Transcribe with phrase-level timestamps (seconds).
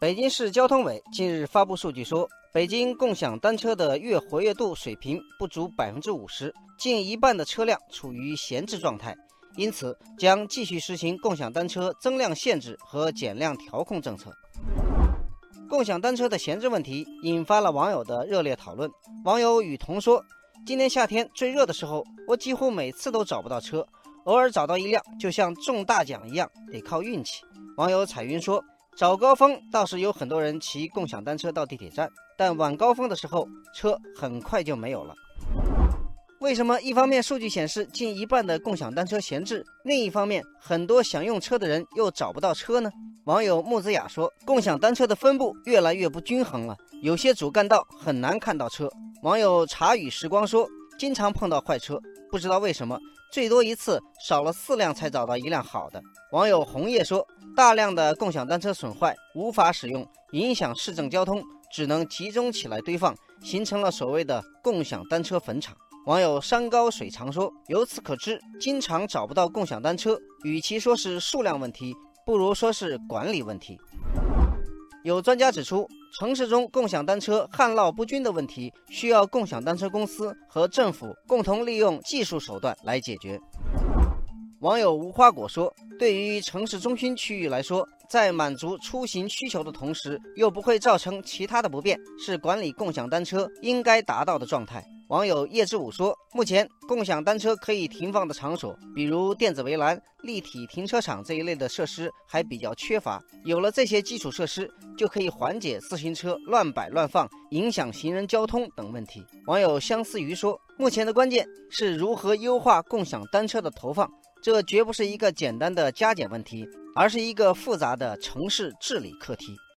[0.00, 9.14] 北京市交通委近日发布数据说，北京共享单车的月活跃度水平不足百分之五十，近一半的车辆处于闲置状态，
[9.56, 14.32] 因此将继续实行共享单车增量限制和减量调控政策。
[15.68, 18.90] 共享单车的闲置问题引发了网友的热烈讨论。
[19.26, 20.24] 网友雨桐说
[20.64, 23.86] ：“今年夏天最热的时候，我几乎每次都找不到车，
[24.24, 27.42] 偶尔找到一辆，就像中大奖一样，得靠运气。”
[27.76, 28.64] 网友彩云说。
[29.00, 35.14] 早高峰倒是有很多人骑共享单车到地铁站，但晚高峰的时候车很快就没有了。
[36.40, 42.90] 为什么一方面数据显示近一半的共享单车闲置，另一方面很多想用车的人又找不到车呢？
[43.24, 48.86] 网友木子雅说：“共享单车的分布越来越不均衡了，有些主干道很难看到车。”
[49.24, 50.68] 网友茶语时光说
[51.00, 51.98] ：“经常碰到坏车，
[52.30, 52.98] 不知道为什么。”
[53.30, 56.02] 最多一次少了四辆才找到一辆好的。
[56.32, 57.24] 网友红叶说
[57.56, 61.40] ：“大量的共享单车损坏，无法使用，影响市政交通，
[61.72, 71.94] 只能集中起来堆放，形成了所谓的共享单车坟场。”网友山高水长说：“由此可知，经常找不到共享单车，与其说是数量问题，
[72.26, 73.78] 不如说是管理问题。”
[75.02, 83.40] 有专家指出，城市中共享单车旱涝不均的问题，需要共享单车公司和政府共同利用技术手段来解决。
[84.60, 103.18] 网友无花果说：“对于城市中心区域来说，在满足出行需求的同时，又不会造成其他的不便，是管理共享单车应该达到的状态。”网友叶之武说：“目前共享单车可以停放的场所，比如电子围栏、立体停车场这一类的设施还比较缺乏。
[103.44, 114.08] 有了这些基础设施，就可以缓解自行车乱摆乱放、影响行人交通等问题。”网友相思鱼说：“目前的关键是如何优化共享单车的投放，
[114.42, 119.56] 这绝不是一个简单的加减问题，而是一个复杂的城市治理课题。”